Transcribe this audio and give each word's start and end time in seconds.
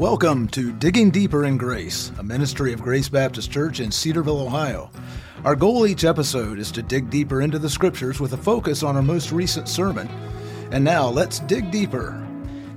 Welcome 0.00 0.48
to 0.48 0.72
Digging 0.72 1.10
Deeper 1.10 1.44
in 1.44 1.58
Grace, 1.58 2.10
a 2.18 2.22
ministry 2.22 2.72
of 2.72 2.80
Grace 2.80 3.10
Baptist 3.10 3.50
Church 3.50 3.80
in 3.80 3.90
Cedarville, 3.92 4.40
Ohio. 4.40 4.90
Our 5.44 5.54
goal 5.54 5.86
each 5.86 6.04
episode 6.04 6.58
is 6.58 6.72
to 6.72 6.82
dig 6.82 7.10
deeper 7.10 7.42
into 7.42 7.58
the 7.58 7.68
scriptures 7.68 8.18
with 8.18 8.32
a 8.32 8.38
focus 8.38 8.82
on 8.82 8.96
our 8.96 9.02
most 9.02 9.30
recent 9.30 9.68
sermon. 9.68 10.08
And 10.72 10.82
now 10.82 11.06
let's 11.06 11.40
dig 11.40 11.70
deeper. 11.70 12.26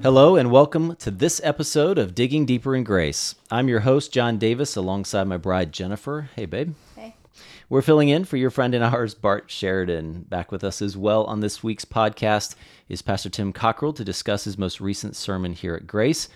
Hello, 0.01 0.35
and 0.35 0.51
welcome 0.51 0.97
to 0.97 1.11
this 1.11 1.39
episode 1.45 1.97
of 1.97 2.13
Digging 2.13 2.45
Deeper 2.45 2.75
in 2.75 2.83
Grace. 2.83 3.35
I'm 3.49 3.69
your 3.69 3.79
host, 3.79 4.11
John 4.11 4.37
Davis, 4.37 4.75
alongside 4.75 5.23
my 5.23 5.37
bride, 5.37 5.71
Jennifer. 5.71 6.29
Hey, 6.35 6.45
babe. 6.45 6.75
Hey. 6.97 7.15
We're 7.69 7.81
filling 7.81 8.09
in 8.09 8.25
for 8.25 8.35
your 8.35 8.49
friend 8.49 8.75
and 8.75 8.83
ours, 8.83 9.13
Bart 9.13 9.49
Sheridan. 9.49 10.23
Back 10.23 10.51
with 10.51 10.65
us 10.65 10.81
as 10.81 10.97
well 10.97 11.23
on 11.23 11.39
this 11.39 11.63
week's 11.63 11.85
podcast 11.85 12.55
is 12.89 13.01
Pastor 13.01 13.29
Tim 13.29 13.53
Cockrell 13.53 13.93
to 13.93 14.03
discuss 14.03 14.43
his 14.43 14.57
most 14.57 14.81
recent 14.81 15.15
sermon 15.15 15.53
here 15.53 15.75
at 15.75 15.87
Grace. 15.87 16.27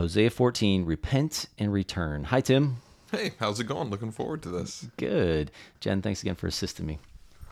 Hosea 0.00 0.30
14, 0.30 0.86
repent 0.86 1.44
and 1.58 1.70
return. 1.70 2.24
Hi, 2.24 2.40
Tim. 2.40 2.78
Hey, 3.12 3.32
how's 3.38 3.60
it 3.60 3.64
going? 3.64 3.90
Looking 3.90 4.12
forward 4.12 4.42
to 4.44 4.48
this. 4.48 4.88
Good. 4.96 5.50
Jen, 5.80 6.00
thanks 6.00 6.22
again 6.22 6.36
for 6.36 6.46
assisting 6.46 6.86
me. 6.86 6.98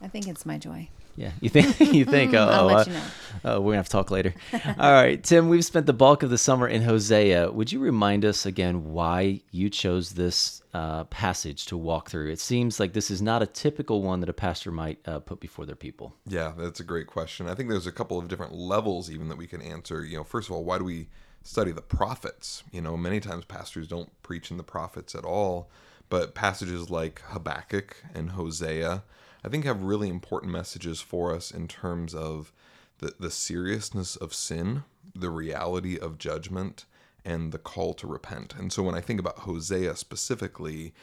I 0.01 0.09
think 0.09 0.27
it's 0.27 0.47
my 0.47 0.57
joy. 0.57 0.89
Yeah, 1.15 1.33
you 1.43 1.51
think? 1.51 1.79
You 1.93 2.07
think? 2.07 2.33
Oh, 2.33 2.39
I'll 2.49 2.65
let 2.65 2.89
uh, 2.89 2.91
you 2.91 2.97
know. 2.97 3.05
oh, 3.45 3.61
we're 3.61 3.73
gonna 3.73 3.77
have 3.77 3.89
to 3.89 3.93
talk 3.93 4.11
later. 4.11 4.33
All 4.79 4.93
right, 4.93 5.23
Tim. 5.23 5.51
We've 5.51 5.63
spent 5.63 5.85
the 5.85 5.93
bulk 5.93 6.23
of 6.23 6.31
the 6.31 6.39
summer 6.39 6.67
in 6.67 6.81
Hosea. 6.81 7.53
Would 7.53 7.71
you 7.71 7.81
remind 7.81 8.25
us 8.25 8.47
again 8.47 8.95
why 8.95 9.43
you 9.51 9.69
chose 9.69 10.13
this 10.13 10.63
uh, 10.73 11.05
passage 11.05 11.67
to 11.67 11.77
walk 11.77 12.09
through? 12.09 12.31
It 12.31 12.41
seems 12.41 12.81
like 12.81 12.95
this 12.95 13.11
is 13.11 13.21
not 13.21 13.43
a 13.43 13.47
typical 13.47 14.01
one 14.01 14.21
that 14.21 14.31
a 14.31 14.33
pastor 14.33 14.71
might 14.71 15.07
uh, 15.07 15.19
put 15.19 15.39
before 15.39 15.67
their 15.67 15.77
people. 15.77 16.15
Yeah, 16.25 16.55
that's 16.57 16.81
a 16.81 16.85
great 16.85 17.09
question. 17.09 17.47
I 17.47 17.55
think 17.55 17.69
there's 17.69 17.87
a 17.87 17.93
couple 17.93 18.19
of 18.19 18.27
different 18.29 18.55
levels 18.55 19.11
even 19.11 19.29
that 19.29 19.37
we 19.37 19.47
can 19.47 19.61
answer. 19.61 20.03
You 20.03 20.17
know, 20.17 20.25
first 20.25 20.49
of 20.49 20.55
all, 20.55 20.65
why 20.65 20.79
do 20.79 20.85
we 20.85 21.09
study 21.43 21.73
the 21.73 21.83
prophets? 21.83 22.63
You 22.73 22.81
know, 22.81 22.97
many 22.97 23.21
times 23.21 23.45
pastors 23.45 23.89
don't 23.89 24.11
preach 24.23 24.51
in 24.51 24.57
the 24.57 24.63
prophets 24.63 25.15
at 25.15 25.25
all, 25.25 25.71
but 26.09 26.35
passages 26.35 26.91
like 26.91 27.23
Habakkuk 27.27 27.97
and 28.15 28.31
Hosea, 28.31 29.03
I 29.45 29.49
think 29.49 29.65
have 29.65 29.83
really 29.83 30.09
important 30.09 30.53
messages 30.53 31.01
for 31.01 31.35
us 31.35 31.51
in 31.51 31.69
terms 31.69 32.15
of 32.15 32.53
the, 32.99 33.13
the 33.19 33.31
seriousness 33.31 34.17
of 34.17 34.35
sin, 34.35 34.85
the 35.15 35.31
reality 35.31 35.99
of 35.99 36.19
judgment, 36.19 36.85
and 37.25 37.53
the 37.53 37.59
call 37.59 37.95
to 37.95 38.07
repent. 38.07 38.55
And 38.57 38.73
so 38.73 38.83
when 38.83 38.95
I 38.95 39.01
think 39.01 39.21
about 39.21 39.41
Hosea 39.41 39.97
specifically, 39.97 40.95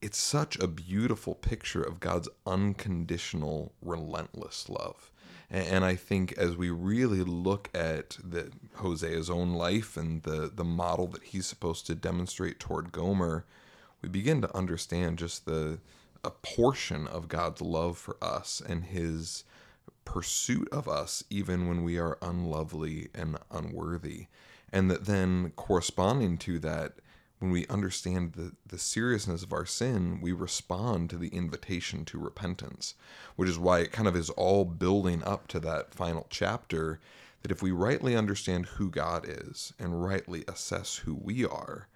it's 0.00 0.18
such 0.18 0.58
a 0.58 0.66
beautiful 0.66 1.34
picture 1.34 1.82
of 1.82 2.00
God's 2.00 2.28
unconditional, 2.46 3.72
relentless 3.82 4.68
love. 4.68 5.10
And 5.50 5.84
I 5.84 5.96
think 5.96 6.32
as 6.38 6.56
we 6.56 6.70
really 6.70 7.22
look 7.22 7.70
at 7.74 8.18
the 8.22 8.52
Hosea's 8.76 9.28
own 9.28 9.54
life 9.54 9.96
and 9.96 10.22
the, 10.22 10.50
the 10.54 10.64
model 10.64 11.08
that 11.08 11.24
he's 11.24 11.46
supposed 11.46 11.86
to 11.86 11.96
demonstrate 11.96 12.60
toward 12.60 12.92
Gomer, 12.92 13.44
we 14.00 14.08
begin 14.08 14.40
to 14.42 14.56
understand 14.56 15.18
just 15.18 15.46
the 15.46 15.78
a 16.22 16.30
portion 16.30 17.06
of 17.06 17.28
God's 17.28 17.60
love 17.62 17.98
for 17.98 18.16
us 18.22 18.62
and 18.66 18.84
his 18.84 19.44
pursuit 20.04 20.68
of 20.70 20.88
us 20.88 21.24
even 21.30 21.68
when 21.68 21.82
we 21.82 21.98
are 21.98 22.18
unlovely 22.20 23.08
and 23.14 23.38
unworthy. 23.50 24.26
And 24.72 24.90
that 24.90 25.06
then 25.06 25.52
corresponding 25.56 26.38
to 26.38 26.58
that, 26.60 26.94
when 27.40 27.50
we 27.50 27.66
understand 27.66 28.34
the, 28.34 28.52
the 28.66 28.78
seriousness 28.78 29.42
of 29.42 29.52
our 29.52 29.66
sin, 29.66 30.20
we 30.20 30.30
respond 30.30 31.10
to 31.10 31.16
the 31.16 31.28
invitation 31.28 32.04
to 32.04 32.18
repentance, 32.18 32.94
which 33.34 33.48
is 33.48 33.58
why 33.58 33.80
it 33.80 33.92
kind 33.92 34.06
of 34.06 34.14
is 34.14 34.30
all 34.30 34.64
building 34.64 35.24
up 35.24 35.48
to 35.48 35.58
that 35.60 35.92
final 35.94 36.26
chapter. 36.30 37.00
That 37.42 37.50
if 37.50 37.62
we 37.62 37.70
rightly 37.70 38.14
understand 38.14 38.66
who 38.66 38.90
God 38.90 39.24
is 39.26 39.72
and 39.78 40.04
rightly 40.04 40.44
assess 40.46 40.96
who 40.96 41.14
we 41.14 41.46
are, 41.46 41.88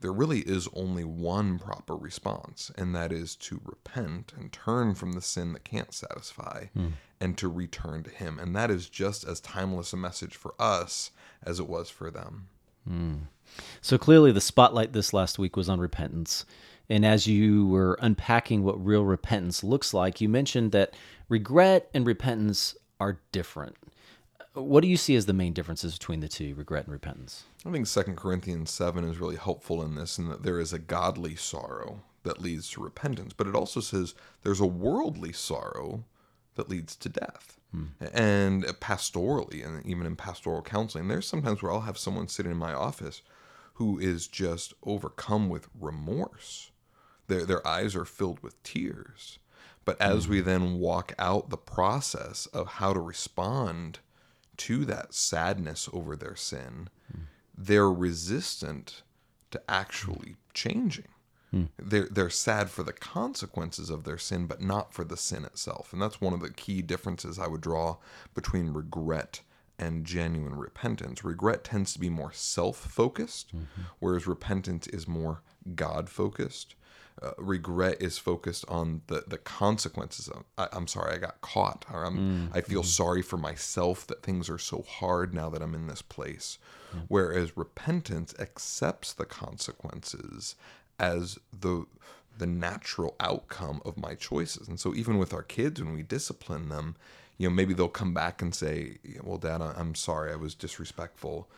there 0.00 0.12
really 0.12 0.40
is 0.40 0.68
only 0.74 1.04
one 1.04 1.58
proper 1.58 1.96
response, 1.96 2.70
and 2.76 2.94
that 2.94 3.10
is 3.10 3.34
to 3.36 3.62
repent 3.64 4.34
and 4.36 4.52
turn 4.52 4.94
from 4.94 5.12
the 5.12 5.22
sin 5.22 5.54
that 5.54 5.64
can't 5.64 5.94
satisfy 5.94 6.66
hmm. 6.74 6.88
and 7.18 7.38
to 7.38 7.48
return 7.48 8.02
to 8.02 8.10
Him. 8.10 8.38
And 8.38 8.54
that 8.54 8.70
is 8.70 8.90
just 8.90 9.24
as 9.24 9.40
timeless 9.40 9.94
a 9.94 9.96
message 9.96 10.36
for 10.36 10.54
us 10.58 11.10
as 11.42 11.58
it 11.58 11.68
was 11.68 11.88
for 11.88 12.10
them. 12.10 12.48
Hmm. 12.86 13.14
So 13.82 13.98
clearly, 13.98 14.32
the 14.32 14.40
spotlight 14.40 14.92
this 14.92 15.12
last 15.12 15.38
week 15.38 15.56
was 15.56 15.68
on 15.68 15.80
repentance. 15.80 16.44
And 16.88 17.06
as 17.06 17.26
you 17.26 17.68
were 17.68 17.96
unpacking 18.02 18.64
what 18.64 18.84
real 18.84 19.04
repentance 19.04 19.62
looks 19.62 19.94
like, 19.94 20.20
you 20.20 20.28
mentioned 20.28 20.72
that 20.72 20.94
regret 21.28 21.88
and 21.94 22.06
repentance 22.06 22.74
are 22.98 23.20
different. 23.32 23.76
What 24.54 24.80
do 24.80 24.88
you 24.88 24.96
see 24.96 25.14
as 25.14 25.26
the 25.26 25.32
main 25.32 25.52
differences 25.52 25.94
between 25.94 26.18
the 26.18 26.28
two, 26.28 26.54
regret 26.56 26.84
and 26.84 26.92
repentance? 26.92 27.44
I 27.64 27.70
think 27.70 27.88
2 27.88 28.02
Corinthians 28.14 28.70
7 28.70 29.04
is 29.04 29.18
really 29.18 29.36
helpful 29.36 29.82
in 29.82 29.94
this, 29.94 30.18
in 30.18 30.28
that 30.28 30.42
there 30.42 30.58
is 30.58 30.72
a 30.72 30.78
godly 30.78 31.36
sorrow 31.36 32.00
that 32.24 32.42
leads 32.42 32.68
to 32.70 32.82
repentance, 32.82 33.32
but 33.32 33.46
it 33.46 33.54
also 33.54 33.80
says 33.80 34.14
there's 34.42 34.60
a 34.60 34.66
worldly 34.66 35.32
sorrow 35.32 36.04
that 36.56 36.68
leads 36.68 36.96
to 36.96 37.08
death. 37.08 37.58
Hmm. 37.70 37.84
And 38.12 38.66
uh, 38.66 38.72
pastorally, 38.72 39.64
and 39.64 39.86
even 39.86 40.04
in 40.04 40.16
pastoral 40.16 40.62
counseling, 40.62 41.06
there's 41.06 41.28
sometimes 41.28 41.62
where 41.62 41.70
I'll 41.70 41.82
have 41.82 41.96
someone 41.96 42.26
sitting 42.26 42.50
in 42.50 42.58
my 42.58 42.74
office 42.74 43.22
who 43.74 43.98
is 43.98 44.28
just 44.28 44.74
overcome 44.84 45.48
with 45.48 45.68
remorse. 45.78 46.70
Their, 47.28 47.46
their 47.46 47.66
eyes 47.66 47.94
are 47.94 48.04
filled 48.04 48.40
with 48.40 48.62
tears. 48.62 49.38
But 49.84 50.00
as 50.00 50.28
we 50.28 50.42
mm. 50.42 50.44
then 50.44 50.78
walk 50.78 51.14
out 51.18 51.50
the 51.50 51.56
process 51.56 52.46
of 52.46 52.66
how 52.66 52.92
to 52.92 53.00
respond 53.00 54.00
to 54.58 54.84
that 54.84 55.14
sadness 55.14 55.88
over 55.92 56.16
their 56.16 56.36
sin, 56.36 56.88
mm. 57.12 57.22
they're 57.56 57.90
resistant 57.90 59.02
to 59.50 59.62
actually 59.68 60.36
changing. 60.52 61.08
Mm. 61.52 61.68
They're 61.78 62.08
they're 62.10 62.30
sad 62.30 62.70
for 62.70 62.82
the 62.82 62.92
consequences 62.92 63.90
of 63.90 64.04
their 64.04 64.18
sin, 64.18 64.46
but 64.46 64.60
not 64.60 64.92
for 64.92 65.04
the 65.04 65.16
sin 65.16 65.44
itself. 65.44 65.92
And 65.92 66.00
that's 66.00 66.20
one 66.20 66.32
of 66.32 66.40
the 66.40 66.52
key 66.52 66.82
differences 66.82 67.38
I 67.38 67.48
would 67.48 67.60
draw 67.60 67.96
between 68.34 68.72
regret 68.72 69.40
and 69.80 70.04
genuine 70.04 70.54
repentance. 70.54 71.24
Regret 71.24 71.64
tends 71.64 71.92
to 71.94 71.98
be 71.98 72.10
more 72.10 72.32
self-focused, 72.32 73.48
mm-hmm. 73.48 73.82
whereas 73.98 74.26
repentance 74.26 74.86
is 74.86 75.08
more 75.08 75.42
God-focused. 75.74 76.76
Uh, 77.20 77.32
regret 77.36 78.00
is 78.00 78.16
focused 78.18 78.64
on 78.68 79.02
the, 79.08 79.24
the 79.26 79.36
consequences 79.36 80.26
of 80.28 80.44
I, 80.56 80.68
i'm 80.72 80.86
sorry 80.86 81.12
i 81.12 81.18
got 81.18 81.42
caught 81.42 81.84
or 81.92 82.04
I'm, 82.04 82.16
mm, 82.16 82.56
i 82.56 82.62
feel 82.62 82.80
mm-hmm. 82.80 82.88
sorry 82.88 83.20
for 83.20 83.36
myself 83.36 84.06
that 84.06 84.22
things 84.22 84.48
are 84.48 84.56
so 84.56 84.86
hard 84.88 85.34
now 85.34 85.50
that 85.50 85.60
i'm 85.60 85.74
in 85.74 85.86
this 85.86 86.00
place. 86.00 86.56
Whereas 87.08 87.56
repentance 87.56 88.34
accepts 88.38 89.12
the 89.12 89.24
consequences 89.24 90.56
as 90.98 91.38
the 91.52 91.86
the 92.38 92.46
natural 92.46 93.16
outcome 93.20 93.82
of 93.84 93.98
my 93.98 94.14
choices. 94.14 94.66
And 94.66 94.80
so 94.80 94.94
even 94.94 95.18
with 95.18 95.34
our 95.34 95.42
kids 95.42 95.82
when 95.82 95.92
we 95.92 96.02
discipline 96.02 96.70
them 96.70 96.96
you 97.40 97.48
know 97.48 97.54
maybe 97.54 97.72
they'll 97.72 97.88
come 97.88 98.12
back 98.12 98.42
and 98.42 98.54
say 98.54 98.98
well 99.22 99.38
dad 99.38 99.62
i'm 99.62 99.94
sorry 99.94 100.32
i 100.32 100.36
was 100.36 100.54
disrespectful 100.54 101.48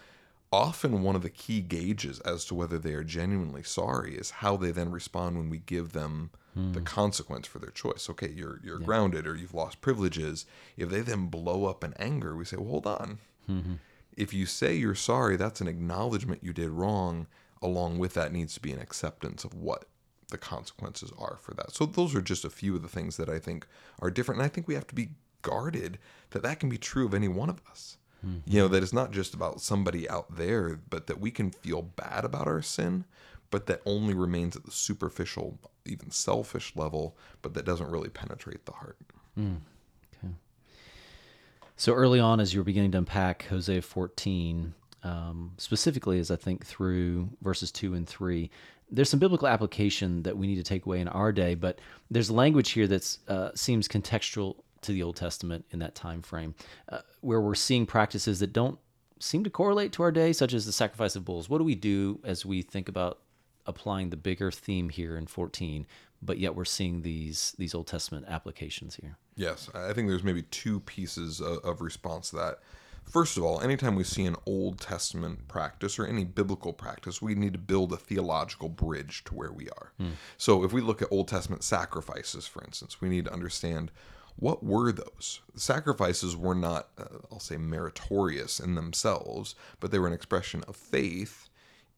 often 0.53 1.03
one 1.03 1.17
of 1.17 1.23
the 1.23 1.31
key 1.31 1.61
gauges 1.61 2.21
as 2.21 2.45
to 2.45 2.55
whether 2.55 2.79
they 2.79 2.93
are 2.93 3.05
genuinely 3.05 3.63
sorry 3.63 4.15
is 4.15 4.31
how 4.31 4.57
they 4.57 4.71
then 4.71 4.91
respond 4.91 5.37
when 5.37 5.49
we 5.49 5.59
give 5.59 5.93
them 5.93 6.31
the 6.55 6.81
hmm. 6.81 6.85
consequence 6.85 7.47
for 7.47 7.59
their 7.59 7.71
choice. 7.71 8.11
Okay, 8.11 8.31
you're 8.31 8.61
you're 8.63 8.79
grounded 8.79 9.27
or 9.27 9.35
you've 9.35 9.55
lost 9.55 9.81
privileges. 9.81 10.45
If 10.77 10.91
they 10.91 11.01
then 11.01 11.27
blow 11.27 11.65
up 11.65 11.83
in 11.83 11.95
anger, 11.95 12.37
we 12.37 12.45
say, 12.45 12.57
well, 12.57 12.69
hold 12.69 12.87
on. 12.87 13.19
Mm-hmm. 13.49 13.75
If 14.17 14.35
you 14.35 14.45
say 14.45 14.75
you're 14.75 14.95
sorry, 14.95 15.37
that's 15.37 15.63
an 15.63 15.69
acknowledgement 15.69 16.45
you 16.45 16.53
did 16.53 16.71
wrong. 16.71 17.27
Along 17.63 17.99
with 17.99 18.15
that 18.15 18.33
needs 18.33 18.55
to 18.55 18.61
be 18.61 18.73
an 18.73 18.81
acceptance 18.81 19.45
of 19.45 19.55
what 19.55 19.87
the 20.29 20.37
consequences 20.37 21.13
are 21.17 21.39
for 21.41 21.55
that. 21.55 21.73
So 21.73 21.87
those 21.87 22.15
are 22.15 22.21
just 22.21 22.45
a 22.45 22.51
few 22.51 22.75
of 22.75 22.83
the 22.83 22.89
things 22.89 23.17
that 23.17 23.29
I 23.29 23.39
think 23.39 23.67
are 24.01 24.11
different, 24.11 24.41
and 24.41 24.45
I 24.45 24.49
think 24.49 24.67
we 24.67 24.75
have 24.75 24.87
to 24.89 24.95
be 24.95 25.11
guarded 25.43 25.99
that 26.31 26.43
that 26.43 26.61
can 26.61 26.69
be 26.69 26.79
true 26.79 27.07
of 27.07 27.15
any 27.15 27.29
one 27.29 27.51
of 27.51 27.61
us. 27.71 27.99
You 28.47 28.61
know, 28.61 28.69
that 28.69 28.85
it's 28.85 28.93
not 28.93 29.11
just 29.11 29.35
about 29.35 29.61
somebody 29.61 30.09
out 30.09 30.37
there, 30.37 30.79
but 30.89 31.09
that 31.09 31.19
we 31.21 31.33
can 31.33 31.51
feel 31.51 31.83
bad 31.83 32.25
about 32.25 32.47
our 32.47 32.63
sin, 32.63 33.05
but 33.51 33.67
that 33.67 33.83
only 33.85 34.15
remains 34.15 34.55
at 34.55 34.65
the 34.65 34.71
superficial, 34.71 35.59
even 35.85 36.13
selfish 36.13 36.77
level, 36.77 37.17
but 37.43 37.55
that 37.55 37.65
doesn't 37.65 37.91
really 37.91 38.11
penetrate 38.11 38.65
the 38.65 38.73
heart. 38.73 38.97
Okay. 40.25 40.35
So 41.77 41.95
early 41.95 42.21
on, 42.21 42.39
as 42.39 42.55
you 42.55 42.61
were 42.61 42.65
beginning 42.65 42.93
to 42.93 42.99
unpack 42.99 43.47
Hosea 43.49 43.83
14, 43.83 44.73
um, 45.03 45.53
specifically 45.57 46.21
as 46.21 46.31
I 46.31 46.37
think 46.37 46.65
through 46.65 47.29
verses 47.43 47.73
two 47.73 47.95
and 47.95 48.09
three, 48.09 48.51
there's 48.89 49.11
some 49.11 49.19
biblical 49.19 49.49
application 49.49 50.23
that 50.23 50.37
we 50.37 50.47
need 50.47 50.57
to 50.57 50.63
take 50.63 50.87
away 50.87 51.01
in 51.01 51.09
our 51.09 51.33
day, 51.33 51.57
but 51.57 51.81
there's 52.09 52.31
language 52.31 52.71
here 52.71 52.87
that 52.87 53.19
uh, 53.27 53.51
seems 53.57 53.89
contextual 53.89 54.57
to 54.83 54.93
the 54.93 55.03
Old 55.03 55.17
Testament 55.17 55.65
in 55.71 55.79
that 55.81 55.95
time 55.95 56.23
frame, 56.23 56.55
uh, 56.89 56.99
where 57.21 57.41
we're 57.41 57.55
seeing 57.55 57.87
practices 57.87 58.41
that 58.41 58.53
don't 58.53 58.79
seem 59.19 59.45
to 59.45 59.51
correlate 59.51 59.93
to 59.93 60.03
our 60.03 60.13
day, 60.13 60.33
such 60.33 60.53
as 60.53 60.67
the 60.67 60.73
sacrifice 60.73 61.17
of 61.17 61.25
bulls. 61.25 61.49
What 61.49 61.59
do 61.59 61.65
we 61.65 61.75
do 61.75 62.21
as 62.25 62.45
we 62.45 62.63
think 62.63 62.89
about 62.89 63.21
applying 63.67 64.11
the 64.11 64.17
bigger 64.17 64.51
theme 64.51 64.89
here 64.89 65.17
in 65.17 65.27
14, 65.27 65.87
but 66.21 66.39
yet 66.39 66.55
we're 66.55 66.65
seeing 66.65 67.03
these 67.03 67.55
these 67.59 67.75
Old 67.75 67.87
Testament 67.87 68.27
applications 68.29 68.97
here? 68.97 69.17
Yes, 69.37 69.71
I 69.75 69.93
think 69.93 70.09
there's 70.09 70.25
maybe 70.25 70.43
two 70.43 70.81
pieces 70.81 71.41
of, 71.41 71.59
of 71.59 71.81
response 71.81 72.31
to 72.31 72.37
that. 72.37 72.59
First 73.05 73.37
of 73.37 73.43
all, 73.43 73.61
anytime 73.61 73.97
we 73.97 74.05
see 74.05 74.25
an 74.27 74.37
Old 74.47 74.81
Testament 74.81 75.49
practice 75.49 75.99
or 75.99 76.07
any 76.07 76.25
biblical 76.25 76.73
practice, 76.73 77.21
we 77.21 77.35
need 77.35 77.53
to 77.53 77.59
build 77.59 77.93
a 77.93 77.97
theological 77.97 78.69
bridge 78.69 79.25
to 79.25 79.35
where 79.35 79.53
we 79.53 79.69
are. 79.71 79.93
So 80.37 80.63
if 80.63 80.73
we 80.73 80.81
look 80.81 81.03
at 81.03 81.09
Old 81.11 81.27
Testament 81.29 81.65
sacrifices, 81.65 82.47
for 82.47 82.63
instance, 82.65 83.01
we 83.01 83.09
need 83.09 83.25
to 83.25 83.33
understand 83.33 83.91
what 84.37 84.65
were 84.65 84.93
those? 84.93 85.41
Sacrifices 85.55 86.37
were 86.37 86.55
not, 86.55 86.89
uh, 86.99 87.19
I'll 87.31 87.41
say, 87.41 87.57
meritorious 87.57 88.59
in 88.61 88.75
themselves, 88.75 89.55
but 89.81 89.91
they 89.91 89.99
were 89.99 90.07
an 90.07 90.13
expression 90.13 90.65
of 90.67 90.77
faith 90.77 91.49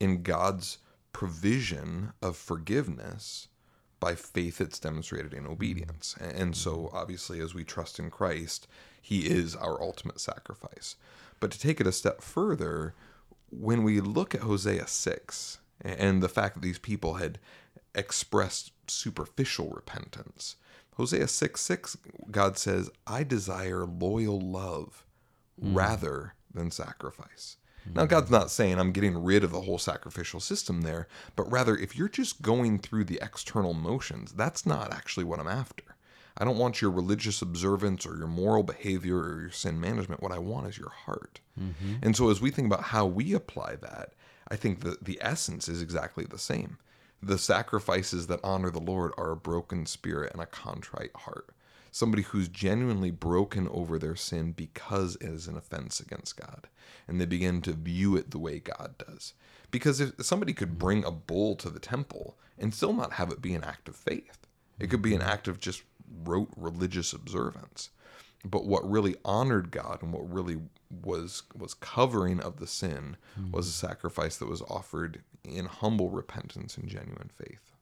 in 0.01 0.23
God's 0.23 0.79
provision 1.13 2.13
of 2.21 2.37
forgiveness 2.37 3.49
by 4.01 4.15
faith 4.15 4.61
it's 4.61 4.79
demonstrated 4.79 5.33
in 5.33 5.47
obedience. 5.47 6.15
And 6.21 6.55
so, 6.55 6.91
obviously, 6.93 7.41
as 7.41 7.55
we 7.55 7.65
trust 7.65 7.99
in 7.99 8.11
Christ, 8.11 8.67
He 9.01 9.21
is 9.21 9.57
our 9.57 9.81
ultimate 9.81 10.21
sacrifice. 10.21 10.97
But 11.41 11.51
to 11.53 11.59
take 11.59 11.81
it 11.81 11.87
a 11.87 11.93
step 11.93 12.21
further, 12.21 12.95
when 13.51 13.83
we 13.83 14.01
look 14.01 14.35
at 14.35 14.43
Hosea 14.43 14.87
6 14.87 15.59
and 15.81 16.23
the 16.23 16.29
fact 16.29 16.55
that 16.55 16.63
these 16.63 16.79
people 16.79 17.15
had 17.15 17.39
expressed 17.95 18.73
superficial 18.89 19.71
repentance, 19.71 20.57
Hosea 20.97 21.29
6 21.29 21.61
6, 21.61 21.97
God 22.31 22.57
says, 22.57 22.91
I 23.07 23.25
desire 23.25 23.85
loyal 23.85 24.41
love 24.41 25.05
hmm. 25.61 25.75
rather 25.75 26.35
than 26.53 26.71
sacrifice. 26.71 27.57
Now, 27.93 28.03
hmm. 28.03 28.09
God's 28.09 28.31
not 28.31 28.51
saying 28.51 28.79
I'm 28.79 28.93
getting 28.93 29.23
rid 29.23 29.45
of 29.45 29.51
the 29.51 29.63
whole 29.63 29.79
sacrificial 29.79 30.41
system 30.41 30.83
there, 30.83 31.09
but 31.37 31.51
rather, 31.51 31.77
if 31.77 31.97
you're 31.97 32.09
just 32.09 32.43
going 32.43 32.79
through 32.79 33.05
the 33.05 33.19
external 33.21 33.75
motions, 33.75 34.33
that's 34.33 34.65
not 34.65 34.93
actually 34.93 35.25
what 35.25 35.41
I'm 35.41 35.49
after. 35.49 35.85
I 36.37 36.45
don't 36.45 36.59
want 36.59 36.81
your 36.81 36.91
religious 36.91 37.43
observance 37.43 38.05
or 38.05 38.17
your 38.17 38.27
moral 38.27 38.65
behavior 38.65 39.19
or 39.19 39.41
your 39.43 39.51
sin 39.51 39.81
management. 39.81 40.23
What 40.23 40.33
I 40.33 40.39
want 40.39 40.67
is 40.67 40.77
your 40.77 40.91
heart. 40.91 41.41
Mm-hmm. 41.61 41.95
And 42.03 42.17
so, 42.17 42.31
as 42.31 42.41
we 42.41 42.51
think 42.51 42.67
about 42.67 42.85
how 42.85 43.07
we 43.07 43.35
apply 43.35 43.77
that, 43.77 44.15
I 44.49 44.57
think 44.57 44.81
the, 44.81 44.97
the 45.01 45.19
essence 45.21 45.69
is 45.69 45.81
exactly 45.81 46.25
the 46.25 46.39
same. 46.39 46.79
The 47.25 47.39
sacrifices 47.39 48.27
that 48.27 48.41
honor 48.45 48.71
the 48.71 48.81
Lord 48.81 49.13
are 49.17 49.31
a 49.31 49.37
broken 49.37 49.87
spirit 49.87 50.33
and 50.35 50.43
a 50.43 50.47
contrite 50.47 51.17
heart. 51.17 51.55
Somebody 51.91 52.23
who's 52.23 52.49
genuinely 52.49 53.11
broken 53.11 53.67
over 53.69 53.99
their 53.99 54.15
sin 54.15 54.53
because 54.53 55.17
it 55.17 55.29
is 55.29 55.49
an 55.49 55.57
offense 55.57 56.01
against 56.01 56.37
God. 56.37 56.69
And 57.09 57.19
they 57.19 57.25
begin 57.25 57.63
to 57.63 57.73
view 57.73 58.15
it 58.15 58.31
the 58.31 58.39
way 58.39 58.59
God 58.59 58.97
does. 58.99 59.33
Because 59.71 60.01
if 60.01 60.13
somebody 60.21 60.53
could 60.53 60.79
bring 60.79 61.03
a 61.03 61.11
bull 61.11 61.57
to 61.57 61.71
the 61.71 61.79
temple 61.81 62.37
and 62.59 62.75
still 62.75 62.93
not 62.93 63.15
have 63.15 63.31
it 63.31 63.41
be 63.41 63.55
an 63.55 63.65
act 63.65 63.89
of 63.89 63.97
faith, 63.97 64.47
it 64.79 64.91
could 64.91 65.01
be 65.01 65.15
an 65.15 65.23
act 65.23 65.49
of 65.49 65.59
just 65.59 65.83
rote 66.25 66.51
religious 66.59 67.15
observance. 67.15 67.89
But 68.45 68.67
what 68.67 68.89
really 68.89 69.17
honored 69.25 69.71
God 69.71 70.03
and 70.03 70.13
what 70.13 70.31
really 70.31 70.59
was 70.91 71.45
was 71.57 71.73
covering 71.73 72.39
of 72.41 72.59
the 72.59 72.67
sin 72.67 73.17
was 73.51 73.67
a 73.67 73.73
sacrifice 73.73 74.37
that 74.37 74.49
was 74.49 74.61
offered 74.69 75.23
in 75.45 75.67
humble 75.67 76.11
repentance 76.11 76.77
and 76.77 76.89
genuine 76.89 77.31
faith. 77.37 77.73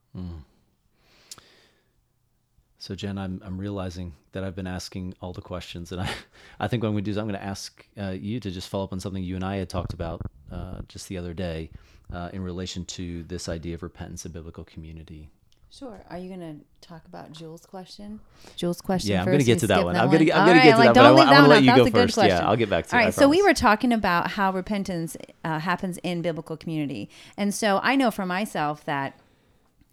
So 2.79 2.97
Jen, 2.97 3.17
I'm 3.17 3.41
I'm 3.44 3.59
realizing 3.59 4.14
that 4.32 4.43
I've 4.43 4.56
been 4.56 4.67
asking 4.67 5.14
all 5.20 5.32
the 5.32 5.41
questions, 5.41 5.93
and 5.93 6.00
I 6.00 6.11
I 6.61 6.69
think 6.69 6.82
what 6.82 6.88
I'm 6.88 6.94
going 6.94 7.05
to 7.05 7.09
do 7.09 7.12
is 7.12 7.19
I'm 7.19 7.29
going 7.29 7.38
to 7.38 7.44
ask 7.44 7.87
uh, 8.00 8.11
you 8.11 8.41
to 8.41 8.50
just 8.50 8.69
follow 8.69 8.85
up 8.85 8.93
on 8.93 9.00
something 9.00 9.23
you 9.23 9.37
and 9.37 9.44
I 9.44 9.56
had 9.56 9.69
talked 9.69 9.93
about 9.93 10.20
uh, 10.50 10.81
just 10.88 11.09
the 11.09 11.17
other 11.17 11.35
day 11.35 11.70
uh, 12.12 12.31
in 12.32 12.43
relation 12.43 12.85
to 12.87 13.23
this 13.25 13.49
idea 13.49 13.75
of 13.76 13.82
repentance 13.82 14.25
and 14.25 14.35
biblical 14.35 14.65
community. 14.65 15.31
Sure. 15.73 16.03
Are 16.11 16.19
you 16.19 16.29
going 16.29 16.41
to 16.61 16.87
talk 16.87 17.07
about 17.07 17.33
Jules' 17.33 17.65
question? 17.65 18.21
Jules' 18.57 18.83
question. 18.83 19.13
Yeah, 19.13 19.21
I'm 19.21 19.25
going 19.25 19.39
gonna 19.39 19.45
get 19.45 19.61
to 19.61 19.67
that 19.69 19.83
one. 19.85 19.97
I'm 19.97 20.11
gonna- 20.11 20.19
I'm 20.25 20.41
All 20.41 20.47
gonna 20.47 20.53
right, 20.53 20.63
get 20.65 20.73
to 20.73 20.77
like, 20.79 20.87
that, 20.89 20.95
but 20.95 21.01
I 21.01 21.09
don't 21.09 21.17
leave 21.17 21.27
that 21.29 21.49
one 21.49 21.53
out. 21.53 21.77
That's 21.77 21.89
a 21.89 21.91
good 21.91 22.15
first. 22.15 22.29
Yeah. 22.29 22.47
I'll 22.47 22.57
get 22.57 22.69
back 22.69 22.87
to 22.89 22.97
All 22.97 23.01
it, 23.01 23.05
right. 23.07 23.15
So 23.15 23.27
we 23.27 23.41
were 23.41 23.55
talking 23.55 23.91
about 23.91 24.33
how 24.33 24.53
repentance 24.53 25.17
uh, 25.45 25.61
happens 25.61 25.97
in 26.03 26.21
biblical 26.21 26.59
community, 26.59 27.09
and 27.39 27.55
so 27.55 27.81
I 27.83 27.97
know 27.97 28.11
for 28.11 28.27
myself 28.27 28.85
that 28.85 29.19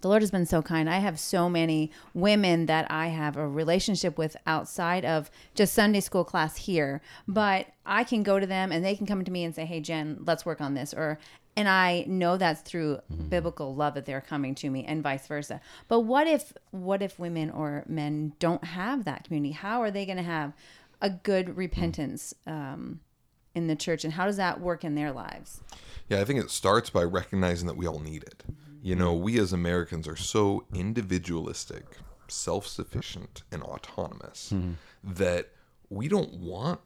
the 0.01 0.07
Lord 0.07 0.21
has 0.21 0.31
been 0.31 0.45
so 0.45 0.61
kind. 0.61 0.89
I 0.89 0.99
have 0.99 1.19
so 1.19 1.49
many 1.49 1.91
women 2.13 2.65
that 2.67 2.89
I 2.89 3.07
have 3.07 3.37
a 3.37 3.47
relationship 3.47 4.17
with 4.17 4.37
outside 4.47 5.05
of 5.05 5.29
just 5.55 5.73
Sunday 5.73 5.99
school 5.99 6.23
class 6.23 6.55
here, 6.55 7.01
but 7.27 7.67
I 7.85 8.03
can 8.03 8.23
go 8.23 8.39
to 8.39 8.47
them 8.47 8.71
and 8.71 8.83
they 8.83 8.95
can 8.95 9.05
come 9.05 9.23
to 9.23 9.31
me 9.31 9.43
and 9.43 9.53
say, 9.53 9.65
"Hey, 9.65 9.81
Jen, 9.81 10.19
let's 10.25 10.45
work 10.45 10.61
on 10.61 10.73
this," 10.73 10.93
or 10.93 11.19
and 11.55 11.67
I 11.67 12.05
know 12.07 12.37
that's 12.37 12.61
through 12.61 12.99
mm-hmm. 13.11 13.27
biblical 13.27 13.75
love 13.75 13.93
that 13.95 14.05
they're 14.05 14.21
coming 14.21 14.55
to 14.55 14.69
me 14.69 14.85
and 14.85 15.03
vice 15.03 15.27
versa. 15.27 15.59
But 15.87 16.01
what 16.01 16.27
if 16.27 16.53
what 16.71 17.01
if 17.01 17.19
women 17.19 17.49
or 17.49 17.83
men 17.87 18.33
don't 18.39 18.63
have 18.63 19.05
that 19.05 19.25
community? 19.25 19.51
How 19.51 19.81
are 19.81 19.91
they 19.91 20.05
going 20.05 20.17
to 20.17 20.23
have 20.23 20.53
a 21.01 21.09
good 21.09 21.47
mm. 21.47 21.57
repentance 21.57 22.33
um, 22.47 22.99
in 23.55 23.67
the 23.67 23.75
church 23.75 24.03
and 24.03 24.13
how 24.13 24.25
does 24.25 24.37
that 24.37 24.61
work 24.61 24.83
in 24.83 24.95
their 24.95 25.11
lives? 25.11 25.61
Yeah, 26.07 26.21
I 26.21 26.23
think 26.23 26.39
it 26.39 26.49
starts 26.49 26.89
by 26.89 27.03
recognizing 27.03 27.67
that 27.67 27.77
we 27.77 27.87
all 27.87 27.99
need 27.99 28.23
it. 28.23 28.43
Mm-hmm. 28.49 28.68
You 28.89 28.95
know, 28.95 29.13
we 29.13 29.39
as 29.39 29.53
Americans 29.53 30.07
are 30.07 30.15
so 30.15 30.65
individualistic, 30.73 31.85
self 32.27 32.65
sufficient, 32.65 33.43
and 33.51 33.61
autonomous 33.61 34.53
that 35.03 35.49
we 35.89 36.07
don't 36.07 36.33
want 36.39 36.79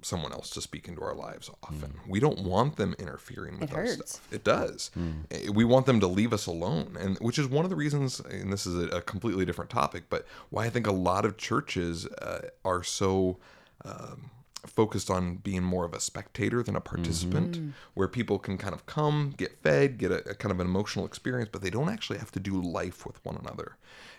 someone 0.00 0.30
else 0.32 0.50
to 0.50 0.60
speak 0.60 0.86
into 0.86 1.02
our 1.02 1.14
lives 1.16 1.50
often. 1.64 1.94
We 2.06 2.20
don't 2.20 2.40
want 2.44 2.76
them 2.76 2.94
interfering 2.98 3.58
with 3.58 3.70
It 3.72 3.74
our 3.76 3.82
hurts. 3.82 4.12
stuff. 4.12 4.28
It 4.32 4.44
does. 4.44 4.90
Eh, 5.32 5.48
We 5.52 5.64
want 5.64 5.86
them 5.86 5.98
to 5.98 6.06
leave 6.06 6.32
us 6.32 6.46
alone, 6.46 6.96
and 7.00 7.18
which 7.18 7.38
is 7.40 7.48
one 7.48 7.64
of 7.64 7.70
the 7.70 7.76
reasons. 7.84 8.20
And 8.20 8.52
this 8.52 8.64
is 8.64 8.76
a, 8.76 8.98
a 8.98 9.02
completely 9.02 9.44
different 9.44 9.70
topic, 9.70 10.04
but 10.08 10.26
why 10.50 10.66
I 10.66 10.70
think 10.70 10.86
a 10.86 10.92
lot 10.92 11.24
of 11.24 11.36
churches 11.36 12.06
uh, 12.06 12.50
are 12.64 12.84
so. 12.84 13.38
Um, 13.84 14.30
focused 14.66 15.10
on 15.10 15.36
being 15.36 15.62
more 15.62 15.84
of 15.84 15.94
a 15.94 16.00
spectator 16.00 16.62
than 16.62 16.76
a 16.76 16.80
participant 16.80 17.52
mm-hmm. 17.52 17.70
where 17.94 18.08
people 18.08 18.38
can 18.38 18.58
kind 18.58 18.74
of 18.74 18.86
come 18.86 19.34
get 19.36 19.62
fed 19.62 19.98
get 19.98 20.10
a, 20.10 20.30
a 20.30 20.34
kind 20.34 20.52
of 20.52 20.60
an 20.60 20.66
emotional 20.66 21.06
experience 21.06 21.48
but 21.52 21.62
they 21.62 21.70
don't 21.70 21.88
actually 21.88 22.18
have 22.18 22.32
to 22.32 22.40
do 22.40 22.60
life 22.60 23.06
with 23.06 23.24
one 23.24 23.36
another 23.36 23.76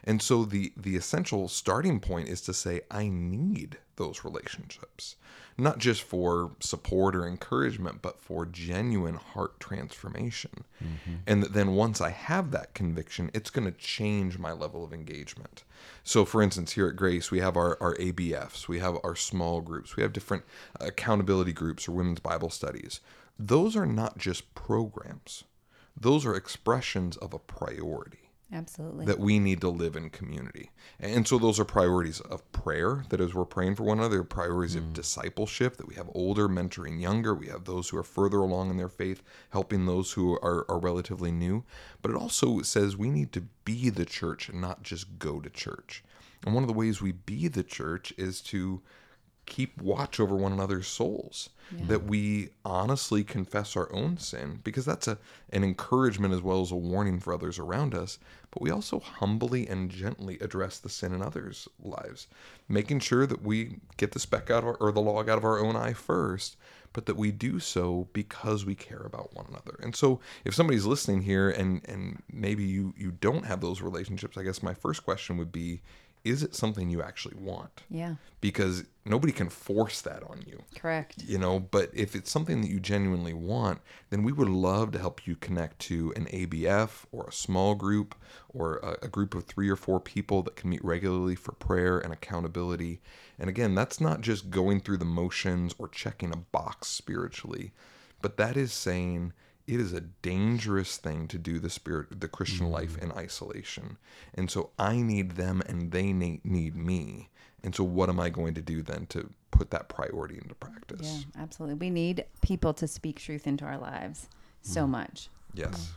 and 0.09 0.23
so 0.23 0.43
the 0.43 0.73
the 0.75 0.95
essential 0.95 1.47
starting 1.47 1.99
point 1.99 2.27
is 2.29 2.41
to 2.41 2.53
say 2.53 2.81
i 2.89 3.07
need 3.07 3.77
those 3.97 4.23
relationships. 4.23 5.17
Not 5.55 5.77
just 5.77 6.01
for 6.01 6.53
support 6.61 7.15
or 7.15 7.27
encouragement 7.27 8.01
but 8.01 8.19
for 8.19 8.45
genuine 8.47 9.15
heart 9.15 9.59
transformation. 9.59 10.63
Mm-hmm. 10.83 11.15
And 11.27 11.43
that 11.43 11.53
then 11.53 11.75
once 11.75 12.01
i 12.01 12.09
have 12.09 12.49
that 12.51 12.73
conviction 12.73 13.29
it's 13.35 13.51
going 13.51 13.71
to 13.71 13.77
change 13.77 14.39
my 14.39 14.51
level 14.51 14.83
of 14.83 14.93
engagement. 14.93 15.63
So, 16.03 16.25
for 16.25 16.41
instance, 16.41 16.71
here 16.71 16.87
at 16.87 16.95
Grace, 16.95 17.29
we 17.29 17.39
have 17.39 17.55
our, 17.55 17.77
our 17.79 17.95
ABFs, 17.95 18.67
we 18.67 18.79
have 18.79 18.97
our 19.03 19.15
small 19.15 19.61
groups, 19.61 19.95
we 19.95 20.03
have 20.03 20.11
different 20.11 20.43
accountability 20.79 21.53
groups 21.53 21.87
or 21.87 21.91
women's 21.91 22.19
Bible 22.19 22.49
studies. 22.49 22.99
Those 23.37 23.75
are 23.77 23.85
not 23.85 24.17
just 24.17 24.55
programs, 24.55 25.43
those 25.95 26.25
are 26.25 26.35
expressions 26.35 27.15
of 27.17 27.33
a 27.33 27.39
priority 27.39 28.28
Absolutely. 28.51 29.05
that 29.05 29.19
we 29.19 29.37
need 29.37 29.61
to 29.61 29.69
live 29.69 29.95
in 29.95 30.09
community. 30.09 30.71
And 30.99 31.27
so 31.27 31.37
those 31.37 31.59
are 31.59 31.65
priorities 31.65 32.19
of 32.19 32.51
prayer, 32.51 33.03
that 33.09 33.21
as 33.21 33.33
we're 33.33 33.45
praying 33.45 33.75
for 33.75 33.83
one 33.83 33.99
another, 33.99 34.23
priorities 34.23 34.75
of 34.75 34.85
mm. 34.85 34.93
discipleship, 34.93 35.77
that 35.77 35.87
we 35.87 35.95
have 35.95 36.09
older 36.15 36.49
mentoring 36.49 36.99
younger, 36.99 37.35
we 37.35 37.47
have 37.47 37.65
those 37.65 37.89
who 37.89 37.97
are 37.97 38.03
further 38.03 38.39
along 38.39 38.71
in 38.71 38.77
their 38.77 38.89
faith, 38.89 39.21
helping 39.51 39.85
those 39.85 40.13
who 40.13 40.33
are, 40.39 40.65
are 40.69 40.79
relatively 40.79 41.31
new. 41.31 41.63
But 42.01 42.11
it 42.11 42.17
also 42.17 42.61
says 42.61 42.97
we 42.97 43.11
need 43.11 43.31
to 43.33 43.41
be 43.65 43.89
the 43.91 44.05
church 44.05 44.49
and 44.49 44.59
not 44.59 44.81
just 44.81 45.19
go 45.19 45.39
to 45.39 45.49
church. 45.49 46.03
And 46.43 46.55
one 46.55 46.63
of 46.63 46.67
the 46.67 46.73
ways 46.73 47.01
we 47.01 47.11
be 47.11 47.47
the 47.47 47.63
church 47.63 48.13
is 48.17 48.41
to 48.41 48.81
keep 49.49 49.81
watch 49.81 50.19
over 50.19 50.35
one 50.35 50.51
another's 50.53 50.87
souls. 50.87 51.49
That 51.71 52.05
we 52.05 52.49
honestly 52.65 53.23
confess 53.23 53.75
our 53.75 53.93
own 53.93 54.17
sin 54.17 54.59
because 54.63 54.85
that's 54.85 55.07
a 55.07 55.19
an 55.51 55.63
encouragement 55.63 56.33
as 56.33 56.41
well 56.41 56.61
as 56.61 56.71
a 56.71 56.75
warning 56.75 57.19
for 57.19 57.31
others 57.31 57.59
around 57.59 57.93
us. 57.93 58.17
But 58.49 58.63
we 58.63 58.71
also 58.71 58.99
humbly 58.99 59.67
and 59.67 59.91
gently 59.91 60.39
address 60.39 60.79
the 60.79 60.89
sin 60.89 61.13
in 61.13 61.21
others 61.21 61.67
lives 61.79 62.25
making 62.67 62.99
sure 62.99 63.27
that 63.27 63.43
we 63.43 63.79
get 63.97 64.13
the 64.13 64.19
speck 64.19 64.49
out 64.49 64.63
of 64.63 64.69
our, 64.69 64.73
or 64.75 64.91
the 64.91 65.01
log 65.01 65.29
out 65.29 65.37
of 65.37 65.45
our 65.45 65.59
own 65.59 65.75
eye 65.75 65.93
first 65.93 66.57
but 66.93 67.05
that 67.05 67.17
we 67.17 67.31
do 67.31 67.59
so 67.59 68.07
because 68.13 68.65
we 68.65 68.75
care 68.75 69.03
about 69.05 69.35
one 69.35 69.45
another. 69.47 69.77
And 69.81 69.95
so 69.95 70.19
if 70.43 70.55
somebody's 70.55 70.85
listening 70.85 71.21
here 71.21 71.49
and 71.49 71.81
and 71.87 72.21
maybe 72.31 72.63
you 72.63 72.93
you 72.97 73.11
don't 73.11 73.45
have 73.45 73.61
those 73.61 73.81
relationships 73.81 74.37
i 74.37 74.43
guess 74.43 74.63
my 74.63 74.73
first 74.73 75.03
question 75.03 75.37
would 75.37 75.51
be 75.51 75.81
is 76.23 76.43
it 76.43 76.53
something 76.53 76.89
you 76.89 77.01
actually 77.01 77.35
want 77.37 77.83
yeah. 77.89 78.15
because 78.41 78.83
nobody 79.05 79.31
can 79.31 79.49
force 79.49 80.01
that 80.01 80.21
on 80.23 80.43
you 80.45 80.61
Correct. 80.75 81.23
you 81.23 81.37
know 81.37 81.59
but 81.59 81.89
if 81.93 82.15
it's 82.15 82.29
something 82.29 82.61
that 82.61 82.69
you 82.69 82.79
genuinely 82.79 83.33
want 83.33 83.79
then 84.09 84.23
we 84.23 84.31
would 84.31 84.49
love 84.49 84.91
to 84.91 84.99
help 84.99 85.25
you 85.25 85.35
connect 85.35 85.79
to 85.79 86.13
an 86.15 86.25
abf 86.25 87.05
or 87.11 87.25
a 87.27 87.31
small 87.31 87.75
group 87.75 88.15
or 88.49 88.77
a, 88.77 89.05
a 89.05 89.07
group 89.07 89.33
of 89.33 89.45
three 89.45 89.69
or 89.69 89.75
four 89.75 89.99
people 89.99 90.43
that 90.43 90.55
can 90.55 90.69
meet 90.69 90.83
regularly 90.83 91.35
for 91.35 91.53
prayer 91.53 91.99
and 91.99 92.11
accountability 92.11 93.01
and 93.37 93.49
again 93.49 93.73
that's 93.75 94.01
not 94.01 94.21
just 94.21 94.49
going 94.49 94.79
through 94.79 94.97
the 94.97 95.05
motions 95.05 95.73
or 95.77 95.87
checking 95.87 96.33
a 96.33 96.37
box 96.37 96.87
spiritually 96.87 97.71
but 98.21 98.37
that 98.37 98.57
is 98.57 98.73
saying 98.73 99.31
it 99.73 99.79
is 99.79 99.93
a 99.93 100.01
dangerous 100.01 100.97
thing 100.97 101.27
to 101.27 101.37
do 101.37 101.59
the 101.59 101.69
spirit 101.69 102.19
the 102.19 102.27
christian 102.27 102.69
life 102.71 102.97
in 102.97 103.11
isolation 103.11 103.97
and 104.33 104.49
so 104.49 104.69
i 104.79 104.95
need 104.97 105.31
them 105.31 105.61
and 105.67 105.91
they 105.91 106.11
need 106.11 106.75
me 106.75 107.29
and 107.63 107.75
so 107.75 107.83
what 107.83 108.09
am 108.09 108.19
i 108.19 108.29
going 108.29 108.53
to 108.53 108.61
do 108.61 108.81
then 108.81 109.05
to 109.07 109.29
put 109.51 109.71
that 109.71 109.89
priority 109.89 110.35
into 110.41 110.55
practice. 110.55 111.25
Yeah, 111.35 111.41
absolutely. 111.43 111.75
We 111.75 111.89
need 111.89 112.23
people 112.41 112.73
to 112.75 112.87
speak 112.87 113.19
truth 113.19 113.45
into 113.45 113.65
our 113.65 113.77
lives 113.77 114.29
so 114.61 114.85
Mm. 114.85 114.89
much. 114.89 115.27
Yes. 115.53 115.91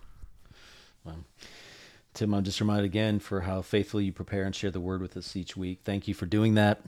Tim, 2.14 2.34
I'm 2.34 2.44
just 2.44 2.60
reminded 2.60 2.84
again 2.84 3.18
for 3.20 3.40
how 3.42 3.62
faithfully 3.62 4.04
you 4.04 4.12
prepare 4.12 4.44
and 4.44 4.54
share 4.54 4.70
the 4.70 4.80
word 4.80 5.00
with 5.00 5.16
us 5.16 5.34
each 5.34 5.56
week. 5.56 5.80
Thank 5.84 6.06
you 6.08 6.14
for 6.14 6.26
doing 6.26 6.54
that. 6.54 6.82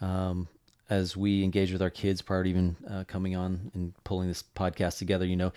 Um, 0.00 0.48
as 0.88 1.16
we 1.16 1.42
engage 1.42 1.72
with 1.72 1.82
our 1.82 1.90
kids 1.90 2.22
prior 2.22 2.44
to 2.44 2.48
even 2.50 2.76
uh, 2.88 3.04
coming 3.06 3.34
on 3.36 3.70
and 3.74 3.92
pulling 4.04 4.28
this 4.28 4.44
podcast 4.54 4.98
together, 4.98 5.24
you 5.26 5.36
know, 5.36 5.52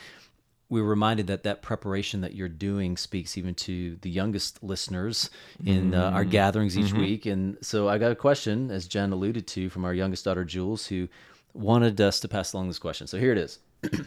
we 0.74 0.82
were 0.82 0.90
reminded 0.90 1.28
that 1.28 1.44
that 1.44 1.62
preparation 1.62 2.22
that 2.22 2.34
you're 2.34 2.50
doing 2.50 2.98
speaks 2.98 3.38
even 3.38 3.54
to 3.54 3.96
the 4.02 4.10
youngest 4.10 4.64
listeners 4.64 5.30
in 5.64 5.94
uh, 5.94 6.10
our 6.10 6.26
gatherings 6.26 6.76
each 6.76 6.94
week. 6.94 7.28
And 7.28 7.58
so 7.62 7.88
I 7.88 8.00
got 8.00 8.12
a 8.12 8.16
question, 8.16 8.72
as 8.72 8.88
Jen 8.88 9.14
alluded 9.14 9.46
to, 9.50 9.70
from 9.70 9.86
our 9.86 9.94
youngest 9.94 10.26
daughter, 10.26 10.44
Jules, 10.44 10.88
who 10.88 11.08
wanted 11.54 12.02
us 12.02 12.20
to 12.22 12.28
pass 12.28 12.54
along 12.54 12.70
this 12.70 12.80
question. 12.80 13.06
So 13.06 13.20
here 13.20 13.32
it 13.32 13.38
is. 13.38 13.60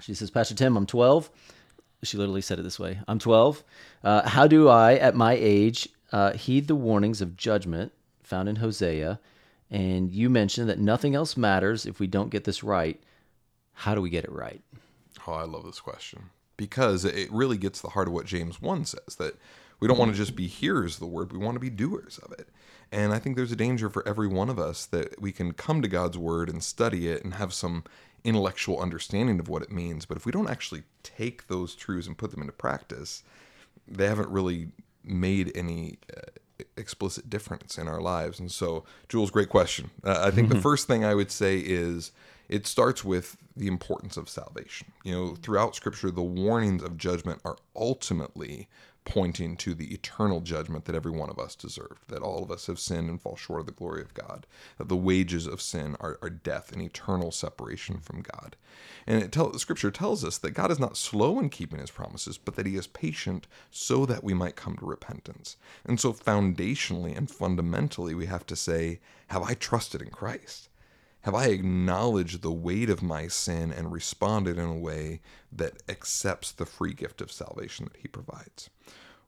She 0.00 0.14
says, 0.14 0.30
Pastor 0.30 0.54
Tim, 0.54 0.78
I'm 0.78 0.86
12. 0.86 1.28
She 2.04 2.16
literally 2.16 2.40
said 2.40 2.58
it 2.58 2.62
this 2.62 2.78
way 2.78 3.00
I'm 3.06 3.18
12. 3.18 3.62
Uh, 4.02 4.26
how 4.26 4.46
do 4.46 4.68
I, 4.68 4.94
at 4.94 5.14
my 5.14 5.34
age, 5.38 5.90
uh, 6.10 6.32
heed 6.32 6.68
the 6.68 6.74
warnings 6.74 7.20
of 7.20 7.36
judgment 7.36 7.92
found 8.22 8.48
in 8.48 8.56
Hosea? 8.56 9.20
And 9.70 10.10
you 10.10 10.30
mentioned 10.30 10.70
that 10.70 10.78
nothing 10.78 11.14
else 11.14 11.36
matters 11.36 11.84
if 11.84 12.00
we 12.00 12.06
don't 12.06 12.30
get 12.30 12.44
this 12.44 12.64
right. 12.64 12.98
How 13.74 13.94
do 13.94 14.00
we 14.00 14.08
get 14.08 14.24
it 14.24 14.32
right? 14.32 14.62
Oh, 15.26 15.32
I 15.32 15.44
love 15.44 15.64
this 15.64 15.80
question 15.80 16.30
because 16.56 17.04
it 17.06 17.32
really 17.32 17.56
gets 17.56 17.80
the 17.80 17.88
heart 17.88 18.06
of 18.06 18.12
what 18.12 18.26
James 18.26 18.60
1 18.60 18.84
says 18.84 19.16
that 19.18 19.34
we 19.80 19.88
don't 19.88 19.96
want 19.98 20.10
to 20.10 20.16
just 20.16 20.36
be 20.36 20.46
hearers 20.46 20.94
of 20.94 21.00
the 21.00 21.06
word, 21.06 21.32
we 21.32 21.38
want 21.38 21.54
to 21.54 21.60
be 21.60 21.70
doers 21.70 22.18
of 22.18 22.32
it. 22.32 22.48
And 22.92 23.14
I 23.14 23.18
think 23.18 23.36
there's 23.36 23.52
a 23.52 23.56
danger 23.56 23.88
for 23.88 24.06
every 24.06 24.26
one 24.26 24.50
of 24.50 24.58
us 24.58 24.84
that 24.86 25.20
we 25.20 25.32
can 25.32 25.52
come 25.52 25.80
to 25.80 25.88
God's 25.88 26.18
word 26.18 26.50
and 26.50 26.62
study 26.62 27.08
it 27.08 27.24
and 27.24 27.34
have 27.34 27.54
some 27.54 27.84
intellectual 28.24 28.78
understanding 28.78 29.40
of 29.40 29.48
what 29.48 29.62
it 29.62 29.72
means. 29.72 30.04
But 30.04 30.16
if 30.18 30.26
we 30.26 30.32
don't 30.32 30.50
actually 30.50 30.82
take 31.02 31.46
those 31.46 31.74
truths 31.74 32.06
and 32.06 32.18
put 32.18 32.30
them 32.30 32.40
into 32.40 32.52
practice, 32.52 33.22
they 33.88 34.06
haven't 34.06 34.28
really 34.28 34.68
made 35.02 35.50
any 35.54 35.98
uh, 36.14 36.20
explicit 36.76 37.30
difference 37.30 37.78
in 37.78 37.88
our 37.88 38.00
lives. 38.00 38.38
And 38.38 38.50
so, 38.50 38.84
Jules, 39.08 39.30
great 39.30 39.48
question. 39.48 39.90
Uh, 40.04 40.20
I 40.26 40.30
think 40.30 40.50
the 40.50 40.60
first 40.60 40.86
thing 40.86 41.04
I 41.04 41.14
would 41.14 41.30
say 41.30 41.58
is 41.58 42.12
it 42.50 42.66
starts 42.66 43.04
with 43.04 43.36
the 43.56 43.68
importance 43.68 44.16
of 44.16 44.28
salvation. 44.28 44.92
You 45.04 45.14
know, 45.14 45.34
throughout 45.36 45.76
Scripture, 45.76 46.10
the 46.10 46.20
warnings 46.20 46.82
of 46.82 46.98
judgment 46.98 47.40
are 47.44 47.56
ultimately 47.76 48.68
pointing 49.04 49.56
to 49.56 49.72
the 49.72 49.94
eternal 49.94 50.40
judgment 50.40 50.84
that 50.84 50.96
every 50.96 51.12
one 51.12 51.30
of 51.30 51.38
us 51.38 51.54
deserved, 51.54 52.08
that 52.08 52.22
all 52.22 52.42
of 52.42 52.50
us 52.50 52.66
have 52.66 52.80
sinned 52.80 53.08
and 53.08 53.22
fall 53.22 53.36
short 53.36 53.60
of 53.60 53.66
the 53.66 53.72
glory 53.72 54.02
of 54.02 54.14
God, 54.14 54.46
that 54.78 54.88
the 54.88 54.96
wages 54.96 55.46
of 55.46 55.62
sin 55.62 55.96
are, 56.00 56.18
are 56.22 56.28
death 56.28 56.72
and 56.72 56.82
eternal 56.82 57.30
separation 57.30 58.00
from 58.00 58.22
God. 58.22 58.56
And 59.06 59.22
it 59.22 59.30
tell, 59.30 59.56
Scripture 59.56 59.92
tells 59.92 60.24
us 60.24 60.36
that 60.38 60.50
God 60.50 60.72
is 60.72 60.80
not 60.80 60.96
slow 60.96 61.38
in 61.38 61.50
keeping 61.50 61.78
his 61.78 61.90
promises, 61.92 62.36
but 62.36 62.56
that 62.56 62.66
he 62.66 62.74
is 62.74 62.88
patient 62.88 63.46
so 63.70 64.04
that 64.06 64.24
we 64.24 64.34
might 64.34 64.56
come 64.56 64.76
to 64.76 64.84
repentance. 64.84 65.56
And 65.84 66.00
so, 66.00 66.12
foundationally 66.12 67.16
and 67.16 67.30
fundamentally, 67.30 68.14
we 68.14 68.26
have 68.26 68.44
to 68.46 68.56
say, 68.56 68.98
Have 69.28 69.44
I 69.44 69.54
trusted 69.54 70.02
in 70.02 70.10
Christ? 70.10 70.69
Have 71.22 71.34
I 71.34 71.46
acknowledged 71.46 72.40
the 72.40 72.52
weight 72.52 72.88
of 72.88 73.02
my 73.02 73.28
sin 73.28 73.72
and 73.72 73.92
responded 73.92 74.58
in 74.58 74.64
a 74.64 74.78
way 74.78 75.20
that 75.52 75.82
accepts 75.88 76.50
the 76.52 76.64
free 76.64 76.94
gift 76.94 77.20
of 77.20 77.30
salvation 77.30 77.86
that 77.86 78.00
He 78.00 78.08
provides? 78.08 78.70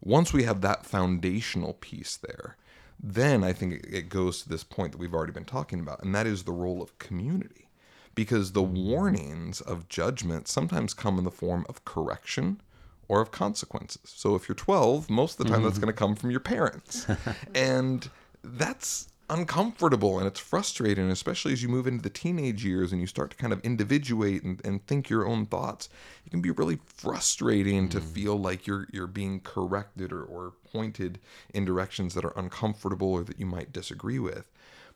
Once 0.01 0.33
we 0.33 0.45
have 0.45 0.63
that 0.63 0.87
foundational 0.87 1.75
piece 1.75 2.17
there, 2.17 2.57
then 3.03 3.45
I 3.45 3.53
think 3.53 3.85
it 3.89 4.09
goes 4.09 4.43
to 4.43 4.49
this 4.49 4.65
point 4.65 4.93
that 4.93 4.99
we've 4.99 5.15
already 5.15 5.33
been 5.33 5.45
talking 5.45 5.81
about, 5.81 6.03
and 6.03 6.15
that 6.15 6.27
is 6.27 6.45
the 6.45 6.53
role 6.53 6.83
of 6.83 6.99
community. 6.99 7.69
Because 8.15 8.53
the 8.53 8.63
warnings 8.63 9.61
of 9.61 9.89
judgment 9.89 10.47
sometimes 10.47 10.93
come 10.93 11.19
in 11.19 11.25
the 11.25 11.31
form 11.31 11.65
of 11.69 11.85
correction 11.85 12.61
or 13.09 13.21
of 13.21 13.31
consequences. 13.31 14.03
So 14.05 14.35
if 14.35 14.49
you're 14.49 14.55
12, 14.55 15.09
most 15.09 15.39
of 15.39 15.47
the 15.47 15.53
time 15.53 15.63
that's 15.63 15.75
mm-hmm. 15.75 15.85
going 15.85 15.95
to 15.95 15.99
come 15.99 16.15
from 16.15 16.31
your 16.31 16.41
parents. 16.41 17.07
and 17.55 18.09
that's 18.43 19.09
uncomfortable 19.33 20.19
and 20.19 20.27
it's 20.27 20.39
frustrating, 20.39 21.11
especially 21.11 21.53
as 21.53 21.63
you 21.63 21.69
move 21.69 21.87
into 21.87 22.03
the 22.03 22.11
teenage 22.11 22.65
years 22.65 22.93
and 22.93 23.01
you 23.01 23.07
start 23.07 23.31
to 23.31 23.37
kind 23.37 23.53
of 23.53 23.61
individuate 23.65 24.43
and, 24.43 24.61
and 24.65 24.87
think 24.87 25.09
your 25.09 25.27
own 25.27 25.47
thoughts. 25.47 25.89
It 26.27 26.31
can 26.31 26.43
be 26.43 26.51
really 26.51 26.79
frustrating 26.85 27.89
to 27.89 28.01
mm. 28.01 28.05
feel 28.05 28.37
like 28.39 28.67
you're 28.67 28.87
you're 28.93 29.07
being 29.07 29.41
corrected 29.41 30.13
or, 30.13 30.23
or 30.23 30.53
pointed 30.71 31.19
in 31.55 31.65
directions 31.65 32.15
that 32.15 32.25
are 32.25 32.39
uncomfortable 32.39 33.11
or 33.13 33.25
that 33.25 33.41
you 33.41 33.47
might 33.47 33.73
disagree 33.73 34.19
with. 34.19 34.51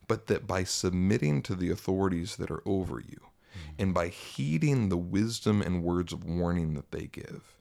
But 0.06 0.26
that 0.26 0.46
by 0.46 0.64
submitting 0.64 1.42
to 1.42 1.54
the 1.54 1.70
authorities 1.70 2.36
that 2.36 2.50
are 2.50 2.62
over 2.66 3.00
you 3.00 3.20
mm. 3.20 3.74
and 3.78 3.94
by 3.94 4.08
heeding 4.08 4.90
the 4.90 4.98
wisdom 4.98 5.62
and 5.62 5.82
words 5.82 6.12
of 6.12 6.24
warning 6.24 6.74
that 6.74 6.92
they 6.92 7.06
give, 7.06 7.56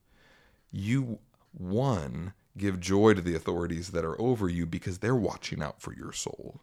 you 0.72 1.20
one 1.51 2.34
give 2.58 2.80
joy 2.80 3.14
to 3.14 3.22
the 3.22 3.36
authorities 3.36 3.90
that 3.90 4.06
are 4.06 4.20
over 4.20 4.50
you 4.50 4.66
because 4.66 5.00
they're 5.00 5.16
watching 5.16 5.62
out 5.62 5.82
for 5.82 5.94
your 5.94 6.14
soul. 6.14 6.62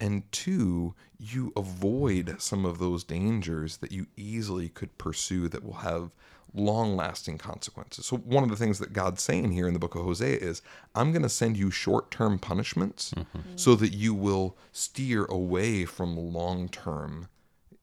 And 0.00 0.30
two 0.32 0.94
you 1.18 1.52
avoid 1.56 2.40
some 2.40 2.64
of 2.64 2.78
those 2.78 3.04
dangers 3.04 3.76
that 3.78 3.92
you 3.92 4.06
easily 4.16 4.68
could 4.68 4.98
pursue 4.98 5.48
that 5.48 5.64
will 5.64 5.74
have 5.74 6.10
long 6.54 6.96
lasting 6.96 7.38
consequences. 7.38 8.06
So 8.06 8.16
one 8.16 8.42
of 8.42 8.50
the 8.50 8.56
things 8.56 8.78
that 8.78 8.92
god's 8.92 9.22
saying 9.22 9.52
here 9.52 9.66
in 9.66 9.72
the 9.72 9.78
book 9.78 9.94
of 9.94 10.02
hosea 10.02 10.36
is 10.36 10.60
i'm 10.94 11.12
going 11.12 11.22
to 11.22 11.28
send 11.28 11.56
you 11.56 11.70
short 11.70 12.10
term 12.10 12.38
punishments 12.38 13.12
mm-hmm. 13.12 13.38
so 13.56 13.74
that 13.76 13.94
you 13.94 14.12
will 14.12 14.56
steer 14.70 15.24
away 15.26 15.84
from 15.84 16.16
long 16.16 16.68
term 16.68 17.28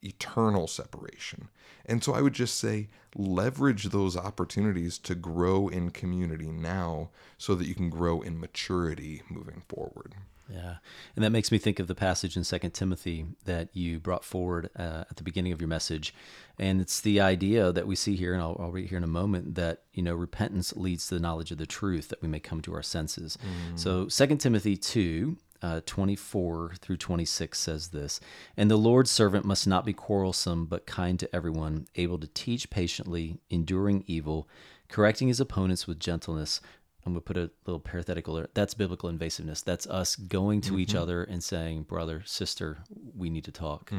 eternal 0.01 0.68
separation. 0.68 1.50
And 1.86 2.03
so 2.03 2.13
I 2.13 2.22
would 2.22 2.34
just 2.34 2.60
say 2.60 2.89
leverage 3.15 3.86
those 3.86 4.15
opportunities 4.15 4.98
to 5.00 5.15
grow 5.15 5.68
in 5.68 5.89
community 5.89 6.51
now 6.51 7.10
so 7.38 7.56
that 7.56 7.68
you 7.68 7.75
can 7.75 7.89
grow 7.89 8.22
in 8.22 8.39
maturity 8.39 9.24
moving 9.29 9.63
forward. 9.68 10.15
Yeah. 10.51 10.77
And 11.15 11.24
that 11.24 11.29
makes 11.29 11.51
me 11.51 11.58
think 11.58 11.79
of 11.79 11.88
the 11.88 11.96
passage 11.96 12.36
in 12.36 12.44
Second 12.44 12.72
Timothy 12.72 13.25
that 13.46 13.70
you 13.74 14.00
brought 14.00 14.24
forward 14.24 14.70
uh, 14.75 15.03
at 15.10 15.18
the 15.18 15.24
beginning 15.24 15.51
of 15.51 15.62
your 15.62 15.68
message. 15.68 16.13
And 16.58 16.82
it's 16.82 17.01
the 17.01 17.22
idea 17.22 17.72
that 17.72 17.88
we 17.88 17.96
see 17.96 18.15
here, 18.15 18.34
and 18.34 18.41
I'll, 18.41 18.58
I'll 18.60 18.72
read 18.72 18.89
here 18.89 18.98
in 18.98 19.03
a 19.03 19.08
moment, 19.08 19.56
that, 19.56 19.84
you 19.94 20.01
know, 20.01 20.15
repentance 20.15 20.75
leads 20.75 21.08
to 21.08 21.15
the 21.15 21.22
knowledge 21.22 21.51
of 21.51 21.60
the 21.60 21.68
truth 21.68 22.10
that 22.10 22.22
we 22.22 22.27
may 22.27 22.39
come 22.39 22.62
to 22.62 22.74
our 22.74 22.84
senses. 22.84 23.38
So 23.75 24.08
Second 24.08 24.39
Timothy 24.39 24.75
2, 24.75 25.38
uh, 25.62 25.82
24 25.86 26.74
through 26.80 26.98
26 26.98 27.60
says 27.60 27.89
this 27.89 28.20
And 28.56 28.70
the 28.70 28.78
Lord's 28.78 29.12
servant 29.12 29.46
must 29.46 29.68
not 29.68 29.86
be 29.86 29.94
quarrelsome, 29.94 30.66
but 30.66 30.86
kind 30.86 31.20
to 31.20 31.36
everyone, 31.36 31.88
able 31.96 32.18
to 32.20 32.28
teach 32.28 32.70
patiently, 32.70 33.39
enduring 33.50 34.04
evil, 34.08 34.48
correcting 34.88 35.28
his 35.28 35.39
opponents 35.39 35.88
with 35.88 36.00
gentleness. 36.00 36.62
I'm 37.06 37.13
going 37.13 37.22
to 37.22 37.25
put 37.25 37.38
a 37.38 37.50
little 37.66 37.80
parenthetical 37.80 38.36
there. 38.36 38.50
That's 38.54 38.74
biblical 38.74 39.10
invasiveness. 39.12 39.63
That's 39.63 39.88
us 39.88 40.16
going 40.16 40.62
to 40.62 40.78
each 40.78 40.94
other 40.96 41.24
and 41.24 41.44
saying, 41.44 41.84
brother, 41.84 42.22
sister, 42.25 42.80
we 43.16 43.30
need 43.30 43.46
to 43.46 43.51
talk. 43.51 43.92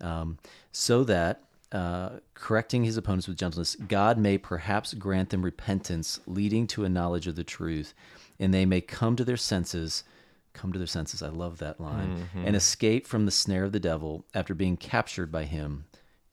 Um, 0.00 0.38
so 0.72 1.04
that, 1.04 1.42
uh, 1.72 2.18
correcting 2.34 2.84
his 2.84 2.96
opponents 2.96 3.28
with 3.28 3.38
gentleness, 3.38 3.76
God 3.76 4.18
may 4.18 4.36
perhaps 4.36 4.94
grant 4.94 5.30
them 5.30 5.44
repentance, 5.44 6.20
leading 6.26 6.66
to 6.68 6.84
a 6.84 6.88
knowledge 6.88 7.26
of 7.26 7.36
the 7.36 7.44
truth, 7.44 7.94
and 8.38 8.52
they 8.52 8.66
may 8.66 8.80
come 8.80 9.16
to 9.16 9.24
their 9.24 9.36
senses 9.36 10.04
come 10.54 10.72
to 10.72 10.78
their 10.78 10.86
senses. 10.86 11.22
I 11.22 11.28
love 11.28 11.58
that 11.58 11.80
line. 11.80 12.16
Mm-hmm. 12.16 12.46
And 12.46 12.56
escape 12.56 13.06
from 13.06 13.26
the 13.26 13.30
snare 13.30 13.64
of 13.64 13.72
the 13.72 13.80
devil 13.80 14.24
after 14.34 14.54
being 14.54 14.76
captured 14.76 15.30
by 15.30 15.44
him 15.44 15.84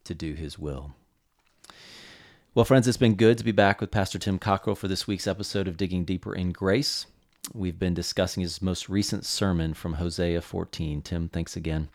to 0.05 0.13
do 0.13 0.33
his 0.33 0.57
will. 0.57 0.93
Well, 2.53 2.65
friends, 2.65 2.87
it's 2.87 2.97
been 2.97 3.15
good 3.15 3.37
to 3.37 3.43
be 3.43 3.51
back 3.51 3.79
with 3.79 3.91
Pastor 3.91 4.19
Tim 4.19 4.37
Cockrell 4.37 4.75
for 4.75 4.87
this 4.87 5.07
week's 5.07 5.27
episode 5.27 5.67
of 5.67 5.77
Digging 5.77 6.03
Deeper 6.03 6.35
in 6.35 6.51
Grace. 6.51 7.05
We've 7.53 7.79
been 7.79 7.95
discussing 7.95 8.41
his 8.41 8.61
most 8.61 8.87
recent 8.87 9.25
sermon 9.25 9.73
from 9.73 9.93
Hosea 9.93 10.41
14. 10.41 11.01
Tim, 11.01 11.27
thanks 11.27 11.55
again. 11.55 11.89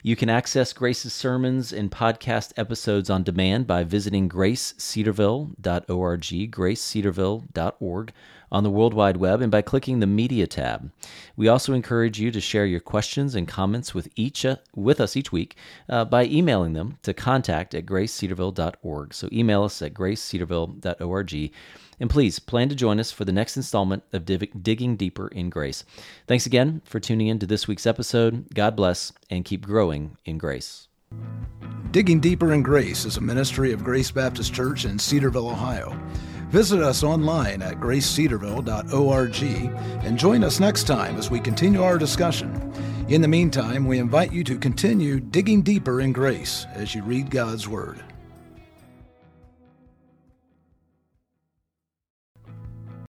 You 0.00 0.14
can 0.14 0.30
access 0.30 0.72
Grace's 0.72 1.12
sermons 1.12 1.72
and 1.72 1.90
podcast 1.90 2.52
episodes 2.56 3.10
on 3.10 3.24
demand 3.24 3.66
by 3.66 3.82
visiting 3.82 4.28
gracecedarville.org, 4.28 6.22
gracecedarville.org 6.52 8.12
on 8.52 8.62
the 8.62 8.70
World 8.70 8.94
Wide 8.94 9.16
Web, 9.16 9.40
and 9.42 9.50
by 9.50 9.60
clicking 9.60 9.98
the 9.98 10.06
Media 10.06 10.46
tab. 10.46 10.92
We 11.36 11.48
also 11.48 11.74
encourage 11.74 12.20
you 12.20 12.30
to 12.30 12.40
share 12.40 12.64
your 12.64 12.78
questions 12.78 13.34
and 13.34 13.48
comments 13.48 13.92
with 13.92 14.08
each 14.14 14.46
uh, 14.46 14.56
with 14.76 15.00
us 15.00 15.16
each 15.16 15.32
week 15.32 15.56
uh, 15.88 16.04
by 16.04 16.26
emailing 16.26 16.74
them 16.74 16.98
to 17.02 17.12
contact 17.12 17.74
at 17.74 17.86
gracecedarville.org. 17.86 19.12
So 19.12 19.28
email 19.32 19.64
us 19.64 19.82
at 19.82 19.94
gracecedarville.org. 19.94 21.50
And 21.98 22.10
please 22.10 22.38
plan 22.38 22.68
to 22.68 22.74
join 22.74 23.00
us 23.00 23.10
for 23.10 23.24
the 23.24 23.32
next 23.32 23.56
installment 23.56 24.02
of 24.12 24.24
Div- 24.24 24.62
Digging 24.62 24.96
Deeper 24.96 25.28
in 25.28 25.50
Grace. 25.50 25.84
Thanks 26.26 26.46
again 26.46 26.82
for 26.84 27.00
tuning 27.00 27.28
in 27.28 27.38
to 27.38 27.46
this 27.46 27.66
week's 27.66 27.86
episode. 27.86 28.46
God 28.54 28.76
bless 28.76 29.12
and 29.30 29.44
keep 29.44 29.66
growing 29.66 30.16
in 30.24 30.38
grace. 30.38 30.88
Digging 31.90 32.20
Deeper 32.20 32.52
in 32.52 32.62
Grace 32.62 33.04
is 33.04 33.16
a 33.16 33.20
ministry 33.20 33.72
of 33.72 33.84
Grace 33.84 34.10
Baptist 34.10 34.52
Church 34.52 34.84
in 34.84 34.98
Cedarville, 34.98 35.48
Ohio. 35.48 35.98
Visit 36.50 36.82
us 36.82 37.02
online 37.02 37.62
at 37.62 37.80
gracecedarville.org 37.80 39.42
and 40.04 40.18
join 40.18 40.44
us 40.44 40.60
next 40.60 40.84
time 40.84 41.16
as 41.16 41.30
we 41.30 41.40
continue 41.40 41.82
our 41.82 41.98
discussion. 41.98 42.72
In 43.08 43.22
the 43.22 43.28
meantime, 43.28 43.86
we 43.86 43.98
invite 43.98 44.32
you 44.32 44.44
to 44.44 44.58
continue 44.58 45.20
digging 45.20 45.62
deeper 45.62 46.00
in 46.00 46.12
grace 46.12 46.66
as 46.74 46.94
you 46.94 47.02
read 47.02 47.30
God's 47.30 47.66
Word. 47.66 48.02